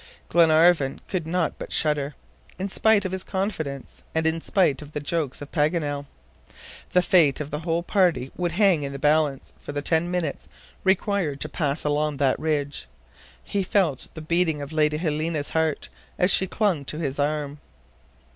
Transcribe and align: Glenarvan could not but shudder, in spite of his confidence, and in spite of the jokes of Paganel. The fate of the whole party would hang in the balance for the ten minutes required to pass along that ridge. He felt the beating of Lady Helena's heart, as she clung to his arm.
Glenarvan 0.29 0.99
could 1.07 1.27
not 1.27 1.59
but 1.59 1.71
shudder, 1.71 2.15
in 2.57 2.69
spite 2.69 3.05
of 3.05 3.11
his 3.11 3.23
confidence, 3.23 4.01
and 4.15 4.25
in 4.25 4.41
spite 4.41 4.81
of 4.81 4.93
the 4.93 4.99
jokes 4.99 5.43
of 5.43 5.51
Paganel. 5.51 6.07
The 6.89 7.03
fate 7.03 7.39
of 7.39 7.51
the 7.51 7.59
whole 7.59 7.83
party 7.83 8.31
would 8.35 8.53
hang 8.53 8.81
in 8.81 8.93
the 8.93 8.97
balance 8.97 9.53
for 9.59 9.73
the 9.73 9.83
ten 9.83 10.09
minutes 10.09 10.47
required 10.83 11.39
to 11.41 11.49
pass 11.49 11.83
along 11.83 12.17
that 12.17 12.39
ridge. 12.39 12.87
He 13.43 13.61
felt 13.61 14.07
the 14.15 14.23
beating 14.23 14.59
of 14.59 14.71
Lady 14.71 14.97
Helena's 14.97 15.51
heart, 15.51 15.87
as 16.17 16.31
she 16.31 16.47
clung 16.47 16.83
to 16.85 16.97
his 16.97 17.19
arm. 17.19 17.59